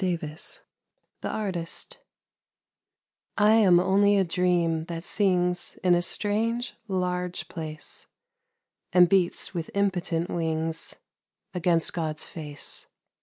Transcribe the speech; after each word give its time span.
97 0.03 0.35
THE 1.21 1.29
ARTIST 1.29 1.99
I 3.37 3.51
AM 3.53 3.79
only 3.79 4.17
a 4.17 4.23
dream 4.23 4.85
that 4.85 5.03
sings 5.03 5.77
In 5.83 5.93
a 5.93 6.01
strange, 6.01 6.73
large 6.87 7.47
place, 7.49 8.07
And 8.91 9.07
beats 9.07 9.53
with 9.53 9.69
impotent 9.75 10.31
wings 10.31 10.95
Against 11.53 11.93
God's 11.93 12.25
face. 12.25 12.87